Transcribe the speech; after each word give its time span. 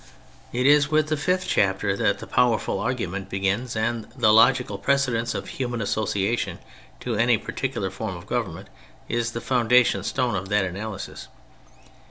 It 0.51 0.65
is 0.65 0.89
with 0.89 1.09
the 1.09 1.15
fifth 1.15 1.45
chapter 1.47 1.95
that 1.95 2.17
the 2.17 2.25
powerful 2.25 2.79
argument 2.79 3.29
begins, 3.29 3.75
and 3.75 4.07
the 4.17 4.33
logical 4.33 4.79
precedence 4.79 5.35
of 5.35 5.47
human 5.47 5.79
association 5.79 6.57
to 7.01 7.13
any 7.13 7.37
particular 7.37 7.91
form 7.91 8.17
of 8.17 8.25
government 8.25 8.69
is 9.07 9.33
the 9.33 9.41
founda 9.41 9.85
tion 9.85 10.03
stone 10.03 10.33
of 10.33 10.49
that 10.49 10.65
analysis. 10.65 11.27